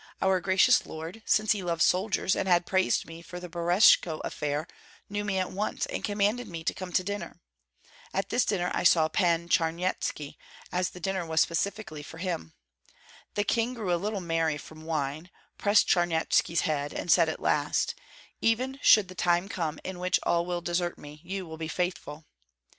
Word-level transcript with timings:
Our 0.19 0.41
gracious 0.41 0.83
lord, 0.87 1.21
since 1.27 1.51
he 1.51 1.61
loves 1.61 1.85
soldiers 1.85 2.35
and 2.35 2.47
had 2.47 2.65
praised 2.65 3.05
me 3.05 3.21
for 3.21 3.39
the 3.39 3.47
Berestechko 3.47 4.19
affair, 4.25 4.65
knew 5.11 5.23
me 5.23 5.37
at 5.37 5.51
once 5.51 5.85
and 5.85 6.03
commanded 6.03 6.47
me 6.47 6.63
to 6.63 6.73
come 6.73 6.91
to 6.93 7.03
dinner. 7.03 7.39
At 8.11 8.29
this 8.29 8.43
dinner 8.43 8.71
I 8.73 8.83
saw 8.83 9.09
Pan 9.09 9.47
Charnyetski, 9.47 10.39
as 10.71 10.89
the 10.89 10.99
dinner 10.99 11.23
was 11.23 11.41
specially 11.41 12.01
for 12.01 12.17
him. 12.17 12.55
The 13.35 13.43
king 13.43 13.75
grew 13.75 13.93
a 13.93 14.01
little 14.01 14.21
merry 14.21 14.57
from 14.57 14.85
wine, 14.85 15.29
pressed 15.59 15.87
Charnyetski's 15.87 16.61
head, 16.61 16.93
and 16.93 17.11
said 17.11 17.29
at 17.29 17.39
last: 17.39 17.93
'Even 18.41 18.79
should 18.81 19.07
the 19.07 19.13
time 19.13 19.47
come 19.47 19.77
in 19.83 19.99
which 19.99 20.19
all 20.23 20.47
will 20.47 20.61
desert 20.61 20.97
me, 20.97 21.21
you 21.23 21.45
will 21.45 21.57
be 21.57 21.67
faithful.' 21.67 22.25